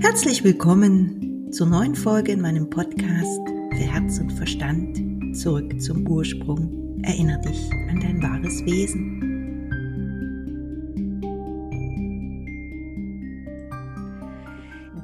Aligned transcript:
Herzlich 0.00 0.44
willkommen 0.44 1.52
zur 1.52 1.66
neuen 1.66 1.96
Folge 1.96 2.30
in 2.30 2.40
meinem 2.40 2.70
Podcast 2.70 3.40
für 3.46 3.82
Herz 3.82 4.20
und 4.20 4.30
Verstand. 4.30 5.36
Zurück 5.36 5.80
zum 5.82 6.06
Ursprung. 6.06 7.02
Erinner 7.02 7.38
dich 7.38 7.68
an 7.88 7.98
dein 8.00 8.22
wahres 8.22 8.64
Wesen. 8.64 9.18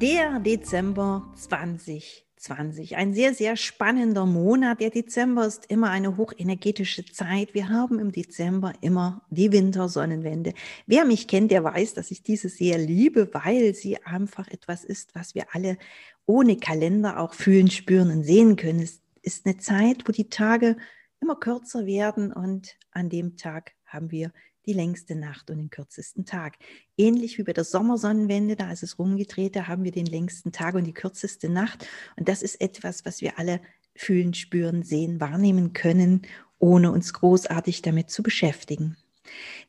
Der 0.00 0.38
Dezember 0.38 1.32
20 1.34 2.24
2020. 2.44 2.96
Ein 2.96 3.14
sehr, 3.14 3.34
sehr 3.34 3.56
spannender 3.56 4.26
Monat. 4.26 4.80
Der 4.80 4.90
Dezember 4.90 5.46
ist 5.46 5.66
immer 5.70 5.90
eine 5.90 6.16
hochenergetische 6.16 7.04
Zeit. 7.06 7.54
Wir 7.54 7.68
haben 7.70 7.98
im 7.98 8.12
Dezember 8.12 8.72
immer 8.80 9.22
die 9.30 9.50
Wintersonnenwende. 9.50 10.52
Wer 10.86 11.04
mich 11.04 11.26
kennt, 11.26 11.50
der 11.50 11.64
weiß, 11.64 11.94
dass 11.94 12.10
ich 12.10 12.22
diese 12.22 12.48
sehr 12.48 12.78
liebe, 12.78 13.32
weil 13.32 13.74
sie 13.74 14.02
einfach 14.04 14.48
etwas 14.48 14.84
ist, 14.84 15.14
was 15.14 15.34
wir 15.34 15.46
alle 15.54 15.78
ohne 16.26 16.56
Kalender 16.56 17.18
auch 17.18 17.34
fühlen, 17.34 17.70
spüren 17.70 18.10
und 18.10 18.24
sehen 18.24 18.56
können. 18.56 18.80
Es 18.80 19.00
ist 19.22 19.46
eine 19.46 19.58
Zeit, 19.58 20.06
wo 20.06 20.12
die 20.12 20.28
Tage 20.28 20.76
immer 21.20 21.36
kürzer 21.36 21.86
werden 21.86 22.32
und 22.32 22.76
an 22.90 23.08
dem 23.08 23.36
Tag 23.36 23.72
haben 23.86 24.10
wir 24.10 24.32
die 24.66 24.72
längste 24.72 25.14
Nacht 25.14 25.50
und 25.50 25.58
den 25.58 25.70
kürzesten 25.70 26.24
Tag. 26.24 26.56
Ähnlich 26.96 27.38
wie 27.38 27.42
bei 27.42 27.52
der 27.52 27.64
Sommersonnenwende, 27.64 28.56
da 28.56 28.70
ist 28.72 28.82
es 28.82 28.98
rumgedreht, 28.98 29.56
da 29.56 29.66
haben 29.66 29.84
wir 29.84 29.92
den 29.92 30.06
längsten 30.06 30.52
Tag 30.52 30.74
und 30.74 30.84
die 30.84 30.94
kürzeste 30.94 31.48
Nacht. 31.48 31.86
Und 32.16 32.28
das 32.28 32.42
ist 32.42 32.60
etwas, 32.60 33.04
was 33.04 33.20
wir 33.20 33.38
alle 33.38 33.60
fühlen, 33.94 34.34
spüren, 34.34 34.82
sehen, 34.82 35.20
wahrnehmen 35.20 35.72
können, 35.72 36.22
ohne 36.58 36.90
uns 36.92 37.12
großartig 37.12 37.82
damit 37.82 38.10
zu 38.10 38.22
beschäftigen. 38.22 38.96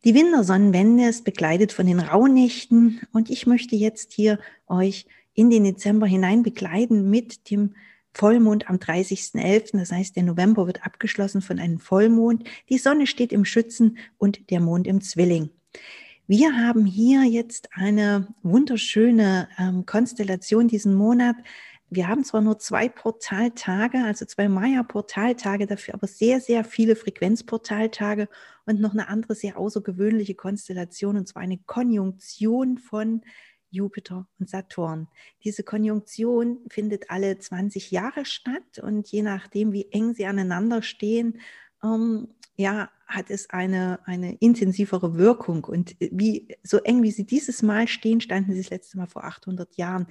Die 0.04 0.14
Wintersonnenwende 0.14 1.08
ist 1.08 1.24
begleitet 1.24 1.72
von 1.72 1.88
den 1.88 2.00
Rauhnächten 2.00 3.02
und 3.12 3.30
ich 3.30 3.48
möchte 3.48 3.76
jetzt 3.76 4.14
hier 4.14 4.40
euch 4.68 5.06
in 5.34 5.50
den 5.50 5.64
Dezember 5.64 6.08
hinein 6.08 6.44
begleiten 6.44 7.10
mit 7.10 7.50
dem 7.50 7.76
Vollmond 8.16 8.70
am 8.70 8.78
30.11., 8.78 9.78
das 9.78 9.92
heißt, 9.92 10.16
der 10.16 10.24
November 10.24 10.68
wird 10.68 10.86
abgeschlossen 10.86 11.42
von 11.42 11.60
einem 11.60 11.80
Vollmond. 11.80 12.48
Die 12.70 12.78
Sonne 12.78 13.08
steht 13.08 13.34
im 13.34 13.44
Schützen 13.44 13.98
und 14.18 14.50
der 14.50 14.62
Mond 14.62 14.88
im 14.88 15.02
Zwilling. 15.02 15.50
Wir 16.26 16.56
haben 16.56 16.86
hier 16.86 17.24
jetzt 17.24 17.70
eine 17.74 18.34
wunderschöne 18.42 19.50
ähm, 19.60 19.86
Konstellation 19.86 20.70
diesen 20.70 20.96
Monat. 20.96 21.36
Wir 21.90 22.08
haben 22.08 22.24
zwar 22.24 22.42
nur 22.42 22.58
zwei 22.58 22.88
Portaltage, 22.88 23.98
also 24.04 24.26
zwei 24.26 24.48
Maya-Portaltage, 24.48 25.68
dafür 25.68 25.94
aber 25.94 26.08
sehr, 26.08 26.40
sehr 26.40 26.64
viele 26.64 26.96
Frequenzportaltage 26.96 28.30
und 28.66 28.80
noch 28.80 28.94
eine 28.94 29.10
andere 29.10 29.36
sehr 29.36 29.58
außergewöhnliche 29.58 30.36
Konstellation, 30.36 31.18
und 31.18 31.28
zwar 31.28 31.44
eine 31.44 31.60
Konjunktion 31.60 32.78
von 32.78 33.22
Jupiter 33.76 34.28
und 34.40 34.50
Saturn. 34.50 35.08
Diese 35.44 35.64
Konjunktion 35.64 36.60
findet 36.70 37.10
alle 37.12 37.38
20 37.38 37.92
Jahre 37.92 38.26
statt 38.26 38.80
und 38.82 39.08
je 39.10 39.22
nachdem, 39.22 39.72
wie 39.74 39.92
eng 39.92 40.16
sie 40.16 40.26
aneinander 40.26 40.82
stehen, 40.82 41.40
ähm, 41.84 42.30
ja, 42.58 42.90
hat 43.06 43.30
es 43.30 43.50
eine, 43.50 44.00
eine 44.06 44.36
intensivere 44.36 45.18
Wirkung. 45.18 45.64
Und 45.66 45.96
wie, 46.00 46.48
so 46.64 46.78
eng 46.80 47.04
wie 47.04 47.12
sie 47.12 47.26
dieses 47.26 47.62
Mal 47.62 47.88
stehen, 47.88 48.22
standen 48.22 48.54
sie 48.54 48.62
das 48.62 48.70
letzte 48.70 48.98
Mal 48.98 49.08
vor 49.08 49.26
800 49.26 49.76
Jahren. 49.76 50.08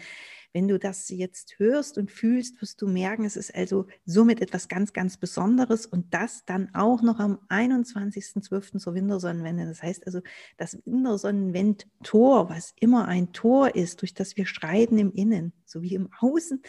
Wenn 0.54 0.68
du 0.68 0.78
das 0.78 1.08
jetzt 1.08 1.58
hörst 1.58 1.98
und 1.98 2.12
fühlst, 2.12 2.62
wirst 2.62 2.80
du 2.80 2.86
merken, 2.86 3.24
es 3.24 3.36
ist 3.36 3.52
also 3.52 3.88
somit 4.06 4.40
etwas 4.40 4.68
ganz, 4.68 4.92
ganz 4.92 5.16
Besonderes 5.16 5.84
und 5.84 6.14
das 6.14 6.44
dann 6.44 6.72
auch 6.74 7.02
noch 7.02 7.18
am 7.18 7.40
21.12. 7.48 8.78
zur 8.78 8.94
Wintersonnenwende. 8.94 9.66
Das 9.66 9.82
heißt 9.82 10.06
also, 10.06 10.20
das 10.56 10.78
Wintersonnenwend-Tor, 10.84 12.50
was 12.50 12.72
immer 12.78 13.08
ein 13.08 13.32
Tor 13.32 13.74
ist, 13.74 14.00
durch 14.02 14.14
das 14.14 14.36
wir 14.36 14.46
schreiten 14.46 14.96
im 14.98 15.10
Innen, 15.10 15.52
sowie 15.64 15.96
im 15.96 16.08
Außen. 16.20 16.62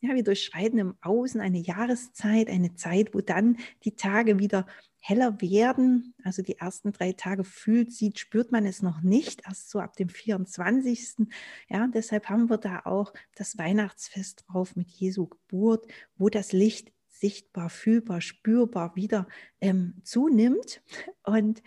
Ja, 0.00 0.14
wir 0.14 0.22
durchschreiten 0.22 0.78
im 0.78 0.94
Außen 1.00 1.40
eine 1.40 1.60
Jahreszeit, 1.60 2.50
eine 2.50 2.74
Zeit, 2.74 3.14
wo 3.14 3.22
dann 3.22 3.56
die 3.84 3.96
Tage 3.96 4.38
wieder 4.38 4.66
heller 5.00 5.40
werden. 5.40 6.14
Also 6.22 6.42
die 6.42 6.58
ersten 6.58 6.92
drei 6.92 7.12
Tage 7.12 7.42
fühlt, 7.42 7.92
sieht, 7.92 8.18
spürt 8.18 8.52
man 8.52 8.66
es 8.66 8.82
noch 8.82 9.00
nicht, 9.00 9.42
erst 9.46 9.70
so 9.70 9.80
ab 9.80 9.96
dem 9.96 10.08
24. 10.08 11.26
Ja, 11.68 11.88
deshalb 11.88 12.28
haben 12.28 12.48
wir 12.48 12.58
da 12.58 12.82
auch 12.84 13.12
das 13.34 13.58
Weihnachtsfest 13.58 14.44
drauf 14.46 14.76
mit 14.76 14.90
Jesu 14.90 15.26
Geburt, 15.26 15.86
wo 16.16 16.28
das 16.28 16.52
Licht 16.52 16.92
sichtbar, 17.08 17.70
fühlbar, 17.70 18.20
spürbar 18.20 18.94
wieder 18.94 19.26
ähm, 19.60 19.94
zunimmt. 20.04 20.82
Und 21.24 21.62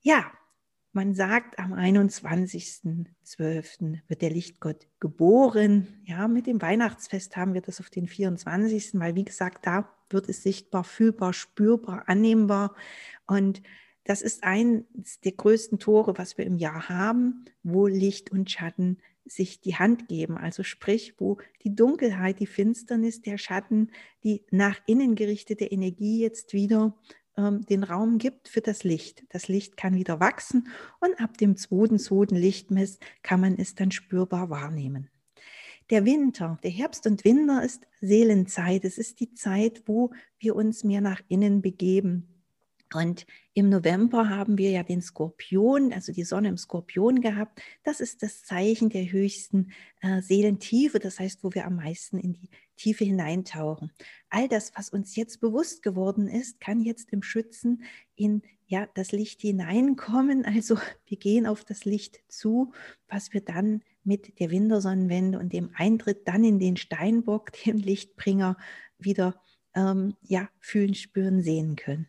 ja, 0.00 0.32
man 0.92 1.14
sagt, 1.14 1.58
am 1.58 1.72
21.12. 1.72 4.00
wird 4.08 4.22
der 4.22 4.30
Lichtgott 4.30 4.86
geboren. 5.00 6.02
Ja, 6.04 6.28
mit 6.28 6.46
dem 6.46 6.60
Weihnachtsfest 6.60 7.36
haben 7.36 7.54
wir 7.54 7.62
das 7.62 7.80
auf 7.80 7.90
den 7.90 8.06
24., 8.06 9.00
weil 9.00 9.14
wie 9.14 9.24
gesagt, 9.24 9.66
da 9.66 9.88
wird 10.10 10.28
es 10.28 10.42
sichtbar, 10.42 10.84
fühlbar, 10.84 11.32
spürbar, 11.32 12.08
annehmbar. 12.08 12.74
Und 13.26 13.62
das 14.04 14.20
ist 14.20 14.44
eines 14.44 15.20
der 15.24 15.32
größten 15.32 15.78
Tore, 15.78 16.18
was 16.18 16.36
wir 16.36 16.44
im 16.44 16.58
Jahr 16.58 16.88
haben, 16.88 17.46
wo 17.62 17.86
Licht 17.86 18.30
und 18.30 18.50
Schatten 18.50 18.98
sich 19.24 19.60
die 19.60 19.76
Hand 19.76 20.08
geben. 20.08 20.36
Also 20.36 20.62
sprich, 20.62 21.14
wo 21.18 21.38
die 21.62 21.74
Dunkelheit, 21.74 22.40
die 22.40 22.46
Finsternis, 22.46 23.22
der 23.22 23.38
Schatten, 23.38 23.90
die 24.24 24.44
nach 24.50 24.80
innen 24.86 25.14
gerichtete 25.14 25.64
Energie 25.64 26.20
jetzt 26.20 26.52
wieder 26.52 26.94
den 27.36 27.82
Raum 27.82 28.18
gibt 28.18 28.48
für 28.48 28.60
das 28.60 28.84
Licht. 28.84 29.24
Das 29.30 29.48
Licht 29.48 29.76
kann 29.76 29.94
wieder 29.94 30.20
wachsen 30.20 30.68
und 31.00 31.18
ab 31.20 31.38
dem 31.38 31.56
zweiten, 31.56 31.98
zweiten 31.98 32.36
Lichtmess 32.36 32.98
kann 33.22 33.40
man 33.40 33.58
es 33.58 33.74
dann 33.74 33.90
spürbar 33.90 34.50
wahrnehmen. 34.50 35.08
Der 35.90 36.04
Winter, 36.04 36.58
der 36.62 36.70
Herbst 36.70 37.06
und 37.06 37.24
Winter 37.24 37.62
ist 37.62 37.86
Seelenzeit. 38.00 38.84
Es 38.84 38.98
ist 38.98 39.20
die 39.20 39.34
Zeit, 39.34 39.82
wo 39.86 40.10
wir 40.38 40.56
uns 40.56 40.84
mehr 40.84 41.00
nach 41.00 41.20
innen 41.28 41.60
begeben. 41.60 42.42
Und 42.94 43.26
im 43.54 43.68
November 43.68 44.30
haben 44.30 44.56
wir 44.56 44.70
ja 44.70 44.82
den 44.82 45.02
Skorpion, 45.02 45.92
also 45.92 46.12
die 46.12 46.24
Sonne 46.24 46.48
im 46.48 46.56
Skorpion 46.56 47.20
gehabt. 47.20 47.60
Das 47.82 48.00
ist 48.00 48.22
das 48.22 48.44
Zeichen 48.44 48.88
der 48.88 49.10
höchsten 49.12 49.72
äh, 50.00 50.22
Seelentiefe, 50.22 50.98
das 50.98 51.18
heißt, 51.18 51.44
wo 51.44 51.52
wir 51.52 51.66
am 51.66 51.76
meisten 51.76 52.18
in 52.18 52.32
die 52.32 52.48
Tiefe 52.76 53.04
hineintauchen. 53.04 53.92
All 54.30 54.48
das, 54.48 54.72
was 54.74 54.88
uns 54.88 55.16
jetzt 55.16 55.40
bewusst 55.40 55.82
geworden 55.82 56.28
ist, 56.28 56.60
kann 56.60 56.80
jetzt 56.80 57.12
im 57.12 57.22
Schützen 57.22 57.84
in 58.16 58.42
ja, 58.66 58.88
das 58.94 59.12
Licht 59.12 59.42
hineinkommen. 59.42 60.44
Also 60.52 60.78
wir 61.06 61.18
gehen 61.18 61.46
auf 61.46 61.64
das 61.64 61.84
Licht 61.84 62.20
zu, 62.28 62.72
was 63.08 63.34
wir 63.34 63.42
dann 63.42 63.82
mit 64.02 64.40
der 64.40 64.50
Wintersonnenwende 64.50 65.38
und 65.38 65.52
dem 65.52 65.70
Eintritt 65.74 66.26
dann 66.26 66.42
in 66.42 66.58
den 66.58 66.76
Steinbock, 66.76 67.52
dem 67.64 67.76
Lichtbringer, 67.76 68.56
wieder 68.98 69.40
ähm, 69.74 70.14
ja, 70.22 70.48
fühlen, 70.60 70.94
spüren, 70.94 71.42
sehen 71.42 71.76
können. 71.76 72.08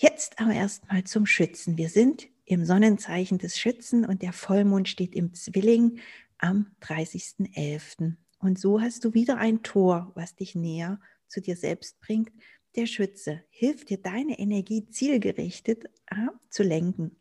Jetzt 0.00 0.38
aber 0.38 0.52
erstmal 0.52 1.02
zum 1.02 1.26
Schützen. 1.26 1.76
Wir 1.76 1.88
sind 1.88 2.28
im 2.44 2.64
Sonnenzeichen 2.64 3.38
des 3.38 3.58
Schützen 3.58 4.04
und 4.04 4.22
der 4.22 4.32
Vollmond 4.32 4.88
steht 4.88 5.12
im 5.16 5.34
Zwilling 5.34 5.98
am 6.38 6.70
30.11. 6.82 8.14
Und 8.38 8.60
so 8.60 8.80
hast 8.80 9.04
du 9.04 9.12
wieder 9.12 9.38
ein 9.38 9.64
Tor, 9.64 10.12
was 10.14 10.36
dich 10.36 10.54
näher 10.54 11.00
zu 11.26 11.40
dir 11.40 11.56
selbst 11.56 11.98
bringt. 11.98 12.30
Der 12.76 12.86
Schütze 12.86 13.42
hilft 13.50 13.90
dir, 13.90 13.98
deine 13.98 14.38
Energie 14.38 14.88
zielgerichtet 14.88 15.86
äh, 16.06 16.28
zu 16.48 16.62
lenken. 16.62 17.16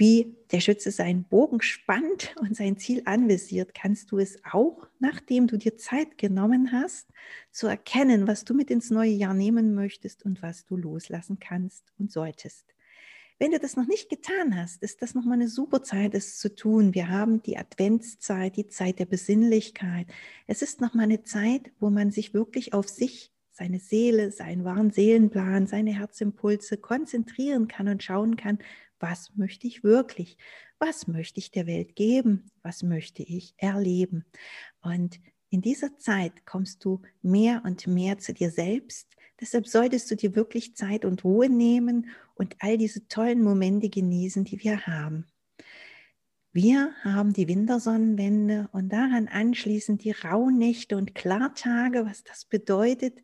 Wie 0.00 0.34
der 0.50 0.60
Schütze 0.60 0.90
seinen 0.90 1.24
Bogen 1.24 1.60
spannt 1.60 2.34
und 2.40 2.56
sein 2.56 2.78
Ziel 2.78 3.02
anvisiert, 3.04 3.74
kannst 3.74 4.10
du 4.10 4.16
es 4.16 4.42
auch, 4.50 4.88
nachdem 4.98 5.46
du 5.46 5.58
dir 5.58 5.76
Zeit 5.76 6.16
genommen 6.16 6.72
hast, 6.72 7.06
zu 7.52 7.66
erkennen, 7.66 8.26
was 8.26 8.46
du 8.46 8.54
mit 8.54 8.70
ins 8.70 8.88
neue 8.88 9.10
Jahr 9.10 9.34
nehmen 9.34 9.74
möchtest 9.74 10.24
und 10.24 10.40
was 10.40 10.64
du 10.64 10.78
loslassen 10.78 11.38
kannst 11.38 11.92
und 11.98 12.10
solltest. 12.10 12.64
Wenn 13.38 13.50
du 13.50 13.58
das 13.58 13.76
noch 13.76 13.86
nicht 13.86 14.08
getan 14.08 14.56
hast, 14.56 14.82
ist 14.82 15.02
das 15.02 15.14
nochmal 15.14 15.34
eine 15.34 15.48
super 15.48 15.82
Zeit, 15.82 16.14
es 16.14 16.38
zu 16.38 16.54
tun. 16.54 16.94
Wir 16.94 17.10
haben 17.10 17.42
die 17.42 17.58
Adventszeit, 17.58 18.56
die 18.56 18.68
Zeit 18.68 19.00
der 19.00 19.04
Besinnlichkeit. 19.04 20.06
Es 20.46 20.62
ist 20.62 20.80
nochmal 20.80 21.04
eine 21.04 21.24
Zeit, 21.24 21.72
wo 21.78 21.90
man 21.90 22.10
sich 22.10 22.32
wirklich 22.32 22.72
auf 22.72 22.88
sich, 22.88 23.34
seine 23.50 23.80
Seele, 23.80 24.32
seinen 24.32 24.64
wahren 24.64 24.92
Seelenplan, 24.92 25.66
seine 25.66 25.92
Herzimpulse 25.92 26.78
konzentrieren 26.78 27.68
kann 27.68 27.88
und 27.88 28.02
schauen 28.02 28.36
kann, 28.36 28.60
was 29.00 29.32
möchte 29.34 29.66
ich 29.66 29.82
wirklich? 29.82 30.36
Was 30.78 31.08
möchte 31.08 31.40
ich 31.40 31.50
der 31.50 31.66
Welt 31.66 31.96
geben? 31.96 32.50
Was 32.62 32.82
möchte 32.82 33.22
ich 33.22 33.54
erleben? 33.56 34.24
Und 34.82 35.20
in 35.50 35.62
dieser 35.62 35.98
Zeit 35.98 36.46
kommst 36.46 36.84
du 36.84 37.02
mehr 37.22 37.62
und 37.64 37.86
mehr 37.86 38.18
zu 38.18 38.32
dir 38.32 38.50
selbst. 38.50 39.16
Deshalb 39.40 39.66
solltest 39.66 40.10
du 40.10 40.16
dir 40.16 40.36
wirklich 40.36 40.76
Zeit 40.76 41.04
und 41.04 41.24
Ruhe 41.24 41.48
nehmen 41.48 42.10
und 42.34 42.56
all 42.60 42.78
diese 42.78 43.08
tollen 43.08 43.42
Momente 43.42 43.88
genießen, 43.88 44.44
die 44.44 44.62
wir 44.62 44.86
haben. 44.86 45.26
Wir 46.52 46.92
haben 47.04 47.32
die 47.32 47.48
Wintersonnenwende 47.48 48.68
und 48.72 48.92
daran 48.92 49.28
anschließend 49.28 50.04
die 50.04 50.10
Rauhnächte 50.10 50.96
und 50.96 51.14
Klartage. 51.14 52.04
Was 52.04 52.24
das 52.24 52.44
bedeutet, 52.44 53.22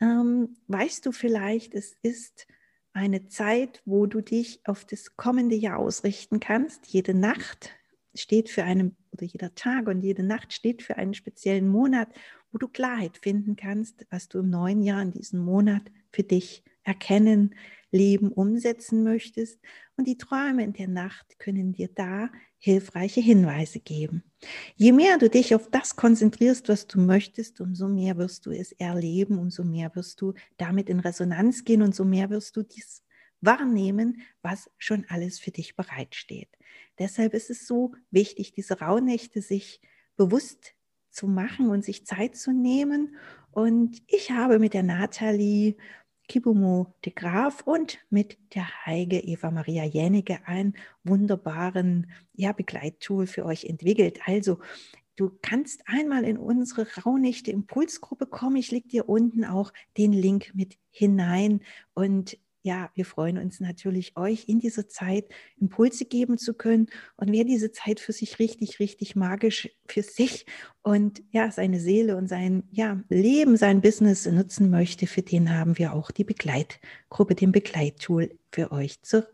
ähm, 0.00 0.56
weißt 0.68 1.04
du 1.06 1.12
vielleicht, 1.12 1.74
es 1.74 1.96
ist 2.02 2.46
eine 2.92 3.26
Zeit, 3.28 3.82
wo 3.84 4.06
du 4.06 4.20
dich 4.20 4.60
auf 4.64 4.84
das 4.84 5.16
kommende 5.16 5.56
Jahr 5.56 5.78
ausrichten 5.78 6.40
kannst. 6.40 6.86
Jede 6.88 7.14
Nacht 7.14 7.70
steht 8.14 8.50
für 8.50 8.64
eine 8.64 8.92
oder 9.12 9.26
jeder 9.26 9.54
Tag 9.54 9.88
und 9.88 10.02
jede 10.02 10.22
Nacht 10.22 10.52
steht 10.52 10.82
für 10.82 10.96
einen 10.96 11.14
speziellen 11.14 11.68
Monat, 11.68 12.08
wo 12.50 12.58
du 12.58 12.68
Klarheit 12.68 13.18
finden 13.18 13.56
kannst, 13.56 14.06
was 14.10 14.28
du 14.28 14.40
im 14.40 14.50
neuen 14.50 14.82
Jahr 14.82 15.02
in 15.02 15.12
diesem 15.12 15.40
Monat 15.40 15.82
für 16.10 16.22
dich 16.22 16.62
erkennen, 16.84 17.54
leben, 17.90 18.32
umsetzen 18.32 19.02
möchtest. 19.02 19.60
Und 19.96 20.06
die 20.06 20.18
Träume 20.18 20.64
in 20.64 20.72
der 20.72 20.88
Nacht 20.88 21.38
können 21.38 21.72
dir 21.72 21.88
da 21.94 22.30
hilfreiche 22.58 23.20
Hinweise 23.20 23.80
geben. 23.80 24.24
Je 24.76 24.92
mehr 24.92 25.18
du 25.18 25.28
dich 25.28 25.54
auf 25.54 25.68
das 25.70 25.96
konzentrierst, 25.96 26.68
was 26.68 26.86
du 26.86 27.00
möchtest, 27.00 27.60
umso 27.60 27.88
mehr 27.88 28.16
wirst 28.16 28.46
du 28.46 28.50
es 28.50 28.72
erleben, 28.72 29.38
umso 29.38 29.64
mehr 29.64 29.94
wirst 29.94 30.20
du 30.20 30.34
damit 30.56 30.88
in 30.88 31.00
Resonanz 31.00 31.64
gehen 31.64 31.82
und 31.82 31.94
so 31.94 32.04
mehr 32.04 32.30
wirst 32.30 32.56
du 32.56 32.62
dies 32.62 33.02
wahrnehmen, 33.40 34.22
was 34.40 34.70
schon 34.78 35.04
alles 35.08 35.38
für 35.38 35.50
dich 35.50 35.76
bereitsteht. 35.76 36.48
Deshalb 36.98 37.34
ist 37.34 37.50
es 37.50 37.66
so 37.66 37.94
wichtig, 38.10 38.52
diese 38.52 38.78
Rauhnächte 38.78 39.42
sich 39.42 39.80
bewusst 40.16 40.74
zu 41.10 41.26
machen 41.26 41.68
und 41.68 41.84
sich 41.84 42.06
Zeit 42.06 42.36
zu 42.36 42.52
nehmen. 42.52 43.16
Und 43.50 44.02
ich 44.06 44.30
habe 44.30 44.58
mit 44.58 44.72
der 44.72 44.82
Nathalie 44.82 45.76
Kibumo 46.32 46.94
de 47.04 47.12
Graaf 47.12 47.60
und 47.66 47.98
mit 48.08 48.38
der 48.54 48.86
Heige 48.86 49.18
Eva 49.18 49.50
Maria 49.50 49.84
Jänige 49.84 50.38
einen 50.46 50.72
wunderbaren 51.04 52.10
ja, 52.32 52.52
Begleittool 52.52 53.26
für 53.26 53.44
euch 53.44 53.66
entwickelt. 53.66 54.18
Also 54.24 54.58
Du 55.14 55.30
kannst 55.42 55.82
einmal 55.84 56.24
in 56.24 56.38
unsere 56.38 56.86
Rauhnächte 57.04 57.50
Impulsgruppe 57.50 58.24
kommen. 58.24 58.56
Ich 58.56 58.70
lege 58.70 58.88
dir 58.88 59.10
unten 59.10 59.44
auch 59.44 59.74
den 59.98 60.14
Link 60.14 60.52
mit 60.54 60.78
hinein 60.90 61.60
und 61.92 62.38
ja, 62.62 62.90
wir 62.94 63.04
freuen 63.04 63.38
uns 63.38 63.60
natürlich, 63.60 64.16
euch 64.16 64.48
in 64.48 64.60
dieser 64.60 64.88
Zeit 64.88 65.28
Impulse 65.56 66.04
geben 66.04 66.38
zu 66.38 66.54
können. 66.54 66.86
Und 67.16 67.32
wer 67.32 67.44
diese 67.44 67.72
Zeit 67.72 67.98
für 67.98 68.12
sich 68.12 68.38
richtig, 68.38 68.78
richtig 68.78 69.16
magisch 69.16 69.68
für 69.86 70.02
sich 70.02 70.46
und 70.82 71.22
ja, 71.30 71.50
seine 71.50 71.80
Seele 71.80 72.16
und 72.16 72.28
sein 72.28 72.62
ja, 72.70 73.02
Leben, 73.08 73.56
sein 73.56 73.80
Business 73.80 74.26
nutzen 74.26 74.70
möchte, 74.70 75.06
für 75.06 75.22
den 75.22 75.50
haben 75.50 75.76
wir 75.76 75.92
auch 75.92 76.12
die 76.12 76.24
Begleitgruppe, 76.24 77.34
den 77.34 77.50
Begleittool 77.50 78.38
für 78.52 78.70
euch 78.70 79.02
zur 79.02 79.26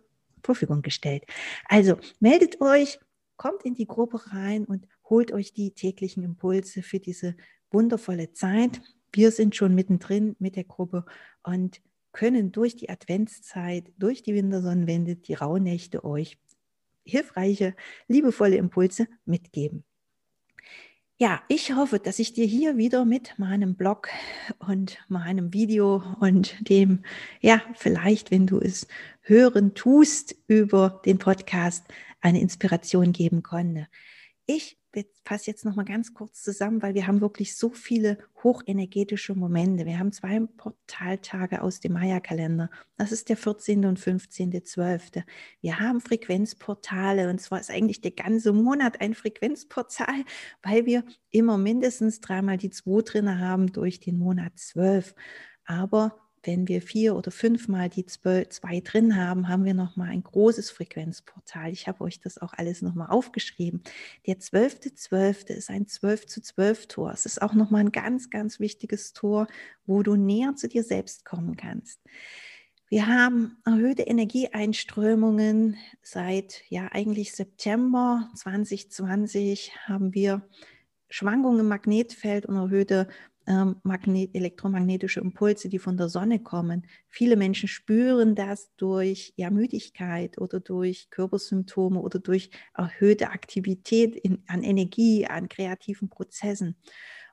Verfügung 0.43 0.81
gestellt. 0.81 1.25
Also 1.67 1.99
meldet 2.21 2.61
euch, 2.63 2.99
kommt 3.37 3.65
in 3.65 3.75
die 3.75 3.87
Gruppe 3.87 4.21
rein 4.33 4.65
und 4.65 4.87
holt 5.05 5.33
euch 5.33 5.53
die 5.53 5.73
täglichen 5.73 6.25
Impulse 6.25 6.83
für 6.83 6.99
diese 6.99 7.37
wundervolle 7.71 8.33
Zeit. 8.33 8.81
Wir 9.13 9.31
sind 9.31 9.55
schon 9.55 9.75
mittendrin 9.75 10.35
mit 10.39 10.57
der 10.57 10.65
Gruppe 10.65 11.05
und 11.43 11.81
können 12.13 12.53
durch 12.53 12.77
die 12.77 12.91
Adventszeit, 12.91 13.93
durch 13.99 14.23
die 14.23 14.35
Wintersonnenwende, 14.35 15.17
die 15.17 15.35
Rauhnächte 15.35 16.05
euch 16.05 16.39
hilfreiche, 17.05 17.75
liebevolle 18.07 18.57
Impulse 18.57 19.09
mitgeben. 19.25 19.85
Ja, 21.21 21.43
ich 21.49 21.75
hoffe, 21.75 21.99
dass 21.99 22.21
ich 22.21 22.33
dir 22.33 22.47
hier 22.47 22.77
wieder 22.77 23.05
mit 23.05 23.37
meinem 23.39 23.75
Blog 23.75 24.09
und 24.61 24.99
meinem 25.09 25.53
Video 25.53 26.01
und 26.21 26.57
dem, 26.69 27.03
ja, 27.41 27.61
vielleicht, 27.75 28.31
wenn 28.31 28.47
du 28.47 28.61
es 28.61 28.87
hören 29.23 29.75
tust 29.75 30.37
über 30.47 31.03
den 31.05 31.19
Podcast, 31.19 31.85
eine 32.21 32.41
Inspiration 32.41 33.13
geben 33.13 33.43
konnte. 33.43 33.89
Ich 34.47 34.79
fasse 35.25 35.51
jetzt 35.51 35.65
noch 35.65 35.77
mal 35.77 35.85
ganz 35.85 36.15
kurz 36.15 36.43
zusammen, 36.43 36.83
weil 36.83 36.95
wir 36.95 37.07
haben 37.07 37.21
wirklich 37.21 37.57
so 37.57 37.71
viele 37.71 38.19
hochenergetische 38.43 39.35
Momente. 39.35 39.85
Wir 39.87 39.99
haben 39.99 40.13
zwei 40.13 40.41
Portaltage 40.41 41.63
aus 41.63 41.81
dem 41.81 41.93
Maya-Kalender. 41.93 42.71
Das 42.97 43.13
ist 43.13 43.29
der 43.29 43.37
14. 43.37 43.85
und 43.85 43.99
15.12. 43.99 45.23
Wir 45.61 45.79
haben 45.79 46.01
Frequenzportale 46.01 47.29
und 47.29 47.41
zwar 47.41 47.61
ist 47.61 47.71
eigentlich 47.71 48.01
der 48.01 48.13
ganze 48.13 48.53
Monat 48.53 49.01
ein 49.01 49.15
Frequenzportal, 49.15 50.25
weil 50.63 50.87
wir 50.87 51.05
immer 51.31 51.59
mindestens 51.59 52.21
dreimal 52.21 52.57
die 52.57 52.71
zwei 52.71 53.03
drin 53.03 53.39
haben 53.39 53.73
durch 53.73 54.01
den 54.01 54.19
Monat 54.19 54.59
12. 54.59 55.15
Aber 55.65 56.28
wenn 56.49 56.67
wir 56.67 56.81
vier 56.81 57.15
oder 57.15 57.31
fünfmal 57.31 57.91
die 57.91 58.07
zwei 58.07 58.81
drin 58.81 59.17
haben, 59.17 59.49
haben 59.49 59.67
wir 59.67 59.75
nochmal 59.75 60.09
ein 60.09 60.23
großes 60.23 60.71
Frequenzportal. 60.71 61.71
Ich 61.73 61.87
habe 61.87 62.03
euch 62.03 62.21
das 62.21 62.39
auch 62.39 62.55
alles 62.55 62.81
nochmal 62.81 63.11
aufgeschrieben. 63.11 63.83
Der 64.27 64.39
12.12. 64.39 64.95
.12. 64.97 65.51
ist 65.51 65.69
ein 65.69 65.87
12 65.87 66.27
zu 66.27 66.41
12 66.41 66.87
Tor. 66.87 67.11
Es 67.13 67.27
ist 67.27 67.43
auch 67.43 67.53
nochmal 67.53 67.83
ein 67.83 67.93
ganz, 67.93 68.31
ganz 68.31 68.61
wichtiges 68.61 69.13
Tor, 69.13 69.47
wo 69.85 70.03
du 70.03 70.17
näher 70.17 70.55
zu 70.57 70.69
dir 70.69 70.85
selbst 70.85 71.27
kommen 71.27 71.59
kannst. 71.59 72.01
Wir 72.89 73.07
haben 73.07 73.59
erhöhte 73.67 74.05
Energieeinströmungen 74.05 75.77
seit 76.01 76.63
ja 76.71 76.89
eigentlich 76.93 77.33
September 77.33 78.31
2020 78.35 79.73
haben 79.87 80.15
wir 80.15 80.49
Schwankungen 81.11 81.61
im 81.61 81.69
Magnetfeld 81.69 82.47
und 82.47 82.57
erhöhte 82.57 83.07
ähm, 83.49 83.77
Magnet, 83.83 84.35
elektromagnetische 84.35 85.21
Impulse, 85.21 85.69
die 85.69 85.79
von 85.79 85.97
der 85.97 86.09
Sonne 86.09 86.39
kommen. 86.39 86.87
Viele 87.09 87.37
Menschen 87.37 87.69
spüren 87.69 88.35
das 88.35 88.71
durch 88.77 89.33
ja, 89.37 89.51
Müdigkeit 89.51 90.39
oder 90.39 90.61
durch 90.61 91.09
Körpersymptome 91.11 91.99
oder 91.99 92.19
durch 92.19 92.51
erhöhte 92.75 93.31
Aktivität 93.31 94.15
in, 94.15 94.43
an 94.47 94.63
Energie, 94.63 95.27
an 95.27 95.49
kreativen 95.49 96.11
Prozessen. 96.11 96.77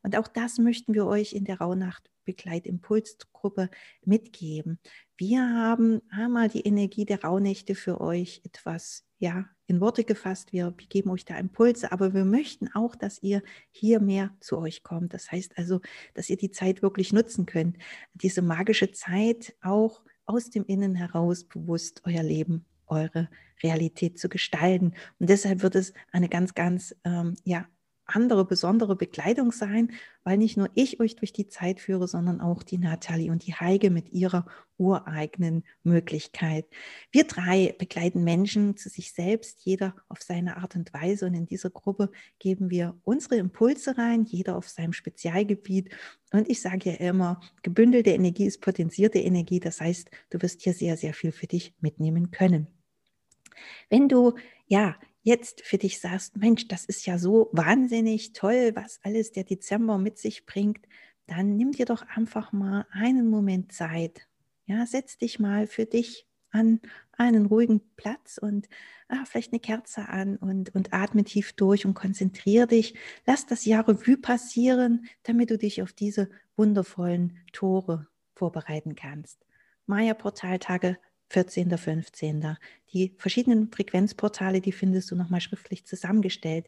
Und 0.06 0.16
auch 0.18 0.28
das 0.28 0.60
möchten 0.60 0.94
wir 0.94 1.08
euch 1.08 1.34
in 1.34 1.46
der 1.46 1.58
Rauhnacht 1.58 2.12
Begleitimpulsgruppe 2.26 3.72
mitgeben. 4.04 4.78
Wir 5.18 5.42
haben 5.42 6.04
einmal 6.10 6.48
die 6.48 6.62
Energie 6.62 7.06
der 7.06 7.24
Rauhnächte 7.24 7.74
für 7.74 8.00
euch 8.00 8.42
etwas 8.44 9.04
ja, 9.18 9.46
in 9.66 9.82
Worte 9.82 10.04
gefasst. 10.04 10.54
Wir 10.54 10.72
geben 10.90 11.10
euch 11.10 11.26
da 11.26 11.36
Impulse, 11.38 11.92
aber 11.92 12.14
wir 12.14 12.24
möchten 12.24 12.68
auch, 12.76 12.96
dass 12.96 13.24
ihr 13.24 13.42
hier 13.72 14.00
mehr 14.00 14.30
zu 14.42 14.60
euch 14.60 14.84
kommt. 14.84 15.12
Das 15.16 15.32
heißt 15.32 15.58
also, 15.58 15.82
dass 16.14 16.30
ihr 16.30 16.38
die 16.38 16.52
Zeit 16.52 16.84
wirklich 16.84 17.12
nutzen 17.12 17.48
könnt, 17.48 17.78
diese 18.14 18.44
magische 18.44 18.92
Zeit 18.92 19.56
auch 19.64 20.04
aus 20.26 20.52
dem 20.52 20.66
Innen 20.66 20.94
heraus 20.94 21.46
bewusst 21.46 22.04
euer 22.06 22.22
Leben, 22.22 22.66
eure 22.86 23.28
Realität 23.64 24.20
zu 24.20 24.30
gestalten. 24.30 24.94
Und 25.18 25.32
deshalb 25.32 25.64
wird 25.64 25.74
es 25.74 25.94
eine 26.12 26.30
ganz, 26.30 26.54
ganz 26.54 26.96
ähm, 27.06 27.34
ja, 27.44 27.68
andere 28.06 28.46
besondere 28.46 28.96
Bekleidung 28.96 29.52
sein, 29.52 29.92
weil 30.24 30.38
nicht 30.38 30.58
nur 30.58 30.70
ich 30.76 31.00
euch 31.00 31.16
durch 31.16 31.34
die 31.34 31.48
Zeit 31.48 31.80
führe, 31.80 32.08
sondern 32.08 32.42
auch 32.42 32.64
die 32.64 32.78
Nathalie 32.78 33.32
und 33.32 33.46
die 33.46 33.54
Heike 33.54 33.90
mit 33.90 34.12
ihrer 34.12 34.46
ureigenen 34.78 35.64
Möglichkeit. 35.84 36.66
Wir 37.12 37.26
drei 37.26 37.76
begleiten 37.78 38.24
Menschen 38.24 38.78
zu 38.78 38.90
sich 38.90 39.14
selbst, 39.14 39.62
jeder 39.64 39.96
auf 40.10 40.22
seine 40.22 40.58
Art 40.58 40.76
und 40.76 40.94
Weise. 40.94 41.26
Und 41.26 41.34
in 41.34 41.46
dieser 41.46 41.70
Gruppe 41.70 42.12
geben 42.40 42.70
wir 42.70 42.96
unsere 43.04 43.36
Impulse 43.38 43.98
rein, 43.98 44.24
jeder 44.24 44.56
auf 44.56 44.70
seinem 44.70 44.94
Spezialgebiet. 44.94 45.90
Und 46.32 46.50
ich 46.50 46.62
sage 46.62 46.92
ja 46.92 46.96
immer, 46.98 47.40
gebündelte 47.64 48.12
Energie 48.12 48.46
ist 48.46 48.62
potenzierte 48.62 49.20
Energie. 49.20 49.60
Das 49.60 49.82
heißt, 49.82 50.10
du 50.30 50.42
wirst 50.42 50.62
hier 50.62 50.74
sehr, 50.74 50.98
sehr 50.98 51.14
viel 51.14 51.32
für 51.32 51.48
dich 51.48 51.74
mitnehmen 51.80 52.32
können. 52.32 52.68
Wenn 53.90 54.10
du 54.10 54.34
ja 54.68 54.96
jetzt 55.26 55.62
für 55.64 55.80
dich 55.80 56.00
sagst, 56.00 56.38
Mensch, 56.38 56.68
das 56.68 56.86
ist 56.86 57.06
ja 57.08 57.18
so 57.18 57.50
wahnsinnig 57.52 58.34
toll, 58.34 58.72
was 58.76 59.00
alles 59.04 59.32
der 59.32 59.44
Dezember 59.44 59.98
mit 59.98 60.20
sich 60.20 60.46
bringt, 60.46 60.88
dann 61.26 61.58
nimm 61.58 61.72
dir 61.72 61.86
doch 61.86 62.04
einfach 62.16 62.54
mal 62.54 62.86
einen 62.92 63.28
Moment 63.30 63.74
Zeit. 63.74 64.28
Ja, 64.68 64.86
setz 64.86 65.18
dich 65.18 65.40
mal 65.40 65.66
für 65.66 65.86
dich 65.86 66.28
an 66.52 66.80
einen 67.18 67.48
ruhigen 67.48 67.82
Platz 67.98 68.38
und 68.38 68.70
ah, 69.10 69.26
vielleicht 69.26 69.52
eine 69.52 69.60
Kerze 69.60 70.08
an 70.10 70.38
und, 70.38 70.74
und 70.76 70.94
atme 70.94 71.24
tief 71.24 71.54
durch 71.54 71.88
und 71.88 71.96
konzentriere 71.96 72.68
dich. 72.68 72.94
Lass 73.26 73.48
das 73.48 73.66
Jahr 73.66 73.88
Revue 73.88 74.18
passieren, 74.18 75.08
damit 75.24 75.50
du 75.50 75.58
dich 75.58 75.82
auf 75.82 75.92
diese 75.92 76.30
wundervollen 76.56 77.40
Tore 77.52 78.08
vorbereiten 78.36 78.96
kannst. 78.96 79.44
Maya-Portaltage 79.88 80.98
14., 81.30 81.78
15. 81.78 82.58
Die 82.94 83.14
verschiedenen 83.18 83.72
Frequenzportale, 83.72 84.62
die 84.62 84.72
findest 84.72 85.12
du 85.12 85.16
nochmal 85.16 85.42
schriftlich 85.42 85.86
zusammengestellt. 85.86 86.68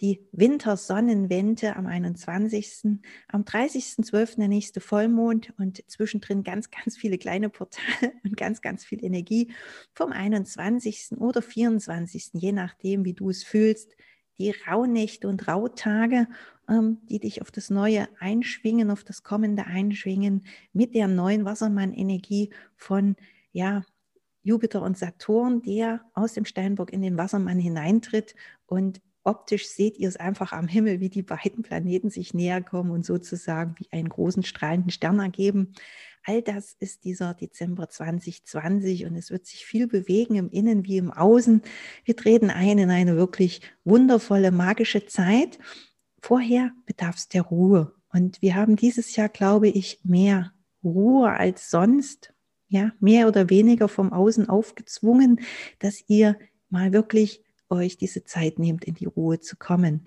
Die 0.00 0.26
Wintersonnenwende 0.32 1.76
am 1.76 1.86
21., 1.86 3.00
am 3.28 3.42
30.12. 3.42 4.36
der 4.38 4.48
nächste 4.48 4.80
Vollmond 4.80 5.52
und 5.58 5.84
zwischendrin 5.88 6.42
ganz, 6.42 6.70
ganz 6.70 6.96
viele 6.96 7.18
kleine 7.18 7.50
Portale 7.50 8.12
und 8.24 8.36
ganz, 8.36 8.60
ganz 8.60 8.84
viel 8.84 9.04
Energie 9.04 9.52
vom 9.94 10.12
21. 10.12 11.18
oder 11.18 11.42
24., 11.42 12.30
je 12.32 12.52
nachdem, 12.52 13.04
wie 13.04 13.14
du 13.14 13.30
es 13.30 13.44
fühlst. 13.44 13.94
Die 14.38 14.50
Rauhnächte 14.50 15.28
und 15.28 15.48
Rautage, 15.48 16.28
ähm, 16.68 16.98
die 17.08 17.18
dich 17.18 17.42
auf 17.42 17.50
das 17.50 17.70
Neue 17.70 18.08
einschwingen, 18.20 18.90
auf 18.90 19.02
das 19.02 19.22
Kommende 19.22 19.66
einschwingen, 19.66 20.46
mit 20.72 20.94
der 20.94 21.08
neuen 21.08 21.44
Wassermann-Energie 21.44 22.50
von 22.76 23.16
ja, 23.52 23.82
Jupiter 24.42 24.82
und 24.82 24.96
Saturn, 24.96 25.62
der 25.62 26.02
aus 26.14 26.32
dem 26.32 26.44
Steinbock 26.44 26.92
in 26.92 27.02
den 27.02 27.18
Wassermann 27.18 27.58
hineintritt 27.58 28.34
und 28.66 29.00
optisch 29.24 29.68
seht 29.68 29.98
ihr 29.98 30.08
es 30.08 30.16
einfach 30.16 30.52
am 30.52 30.68
Himmel, 30.68 31.00
wie 31.00 31.10
die 31.10 31.22
beiden 31.22 31.62
Planeten 31.62 32.08
sich 32.08 32.32
näher 32.32 32.62
kommen 32.62 32.90
und 32.90 33.04
sozusagen 33.04 33.74
wie 33.78 33.86
einen 33.92 34.08
großen 34.08 34.42
strahlenden 34.42 34.90
Stern 34.90 35.18
ergeben. 35.18 35.74
All 36.24 36.42
das 36.42 36.74
ist 36.78 37.04
dieser 37.04 37.34
Dezember 37.34 37.88
2020 37.88 39.06
und 39.06 39.16
es 39.16 39.30
wird 39.30 39.46
sich 39.46 39.66
viel 39.66 39.86
bewegen 39.86 40.34
im 40.36 40.50
Innen 40.50 40.84
wie 40.84 40.96
im 40.96 41.10
Außen. 41.10 41.62
Wir 42.04 42.16
treten 42.16 42.50
ein 42.50 42.78
in 42.78 42.90
eine 42.90 43.16
wirklich 43.16 43.60
wundervolle, 43.84 44.50
magische 44.50 45.06
Zeit. 45.06 45.58
Vorher 46.20 46.72
bedarf 46.86 47.16
es 47.16 47.28
der 47.28 47.42
Ruhe. 47.42 47.94
Und 48.12 48.40
wir 48.40 48.56
haben 48.56 48.76
dieses 48.76 49.14
Jahr, 49.16 49.28
glaube 49.28 49.68
ich, 49.68 50.00
mehr 50.04 50.52
Ruhe 50.82 51.30
als 51.30 51.70
sonst. 51.70 52.32
Ja, 52.68 52.92
mehr 53.00 53.28
oder 53.28 53.48
weniger 53.48 53.88
vom 53.88 54.12
Außen 54.12 54.48
aufgezwungen, 54.48 55.40
dass 55.78 56.04
ihr 56.06 56.38
mal 56.68 56.92
wirklich 56.92 57.42
euch 57.70 57.96
diese 57.96 58.24
Zeit 58.24 58.58
nehmt, 58.58 58.84
in 58.84 58.94
die 58.94 59.06
Ruhe 59.06 59.40
zu 59.40 59.56
kommen. 59.56 60.04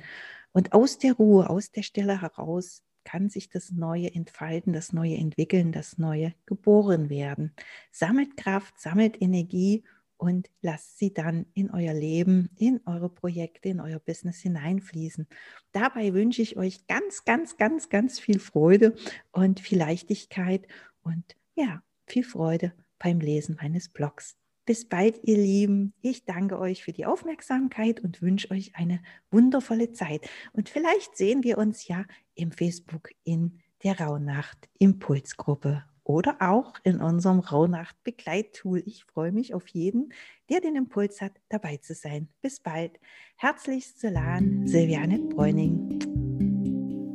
Und 0.52 0.74
aus 0.74 0.98
der 0.98 1.14
Ruhe, 1.14 1.50
aus 1.50 1.72
der 1.72 1.82
Stelle 1.84 2.22
heraus 2.22 2.84
kann 3.04 3.30
sich 3.30 3.50
das 3.50 3.72
Neue 3.72 4.14
entfalten, 4.14 4.74
das 4.74 4.94
Neue 4.94 5.16
entwickeln, 5.16 5.72
das 5.72 5.98
Neue 5.98 6.34
geboren 6.46 7.10
werden. 7.10 7.54
Sammelt 7.92 8.38
Kraft, 8.38 8.80
sammelt 8.80 9.20
Energie 9.22 9.84
und 10.18 10.52
lasst 10.62 11.00
sie 11.00 11.14
dann 11.14 11.48
in 11.56 11.72
euer 11.72 11.96
Leben, 11.96 12.52
in 12.58 12.80
eure 12.86 13.10
Projekte, 13.10 13.70
in 13.70 13.80
euer 13.80 13.98
Business 13.98 14.38
hineinfließen. 14.38 15.28
Dabei 15.72 16.14
wünsche 16.14 16.44
ich 16.44 16.58
euch 16.58 16.86
ganz, 16.86 17.26
ganz, 17.26 17.58
ganz, 17.58 17.90
ganz 17.90 18.20
viel 18.20 18.38
Freude 18.38 18.96
und 19.32 19.60
viel 19.60 19.80
Leichtigkeit 19.80 20.68
und 21.02 21.36
ja, 21.56 21.82
viel 22.12 22.24
Freude 22.24 22.74
beim 23.00 23.20
Lesen 23.20 23.58
meines 23.62 23.90
Blogs. 23.90 24.36
Bis 24.66 24.88
bald, 24.88 25.20
ihr 25.24 25.38
Lieben. 25.38 25.94
Ich 26.02 26.26
danke 26.26 26.60
euch 26.60 26.84
für 26.84 26.92
die 26.92 27.06
Aufmerksamkeit 27.06 28.00
und 28.00 28.22
wünsche 28.22 28.52
euch 28.52 28.76
eine 28.76 29.02
wundervolle 29.32 29.92
Zeit. 29.92 30.30
Und 30.54 30.70
vielleicht 30.70 31.18
sehen 31.18 31.44
wir 31.44 31.58
uns 31.58 31.88
ja 31.88 32.06
im 32.36 32.52
Facebook 32.52 33.10
in 33.24 33.60
der 33.84 34.00
Rauhnacht 34.00 34.70
Impulsgruppe 34.78 35.84
oder 36.04 36.38
auch 36.42 36.74
in 36.84 37.02
unserem 37.02 37.40
Rauhnacht 37.40 37.96
Begleittool. 38.04 38.84
Ich 38.86 39.06
freue 39.06 39.32
mich 39.32 39.54
auf 39.54 39.68
jeden, 39.70 40.14
der 40.50 40.62
den 40.62 40.76
Impuls 40.76 41.22
hat, 41.22 41.34
dabei 41.50 41.78
zu 41.78 41.96
sein. 41.96 42.28
Bis 42.42 42.60
bald. 42.60 43.00
Herzlichst 43.38 44.00
Solan, 44.00 44.68
Silviane 44.68 45.20
Bräuning. 45.20 46.00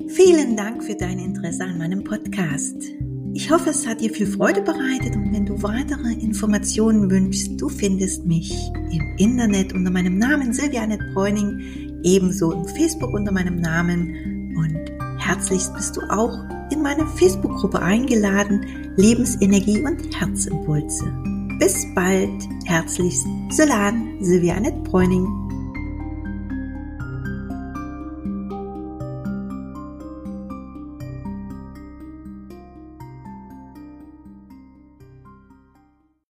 Vielen 0.09 0.57
Dank 0.57 0.83
für 0.83 0.97
dein 0.97 1.19
Interesse 1.19 1.65
an 1.65 1.79
meinem 1.79 2.03
Podcast. 2.03 2.77
Ich 3.37 3.51
hoffe, 3.51 3.69
es 3.69 3.87
hat 3.87 4.01
dir 4.01 4.09
viel 4.09 4.27
Freude 4.27 4.63
bereitet 4.63 5.15
und 5.15 5.31
wenn 5.31 5.45
du 5.45 5.63
weitere 5.63 6.15
Informationen 6.15 7.11
wünschst, 7.11 7.61
du 7.61 7.69
findest 7.69 8.25
mich 8.25 8.51
im 8.91 9.15
Internet 9.19 9.75
unter 9.75 9.91
meinem 9.91 10.17
Namen 10.17 10.55
Silvia 10.55 10.89
Bräuning, 11.13 12.01
ebenso 12.03 12.53
im 12.53 12.65
Facebook 12.65 13.13
unter 13.13 13.33
meinem 13.33 13.61
Namen 13.61 14.55
und 14.57 14.91
herzlichst 15.21 15.75
bist 15.75 15.95
du 15.99 16.01
auch 16.09 16.33
in 16.73 16.81
meine 16.81 17.07
Facebook-Gruppe 17.07 17.79
eingeladen, 17.79 18.65
Lebensenergie 18.97 19.83
und 19.83 20.19
Herzimpulse. 20.19 21.05
Bis 21.59 21.87
bald, 21.95 22.49
herzlichst, 22.65 23.27
Solan, 23.51 24.17
Silvia 24.23 24.59
Bräuning. 24.85 25.46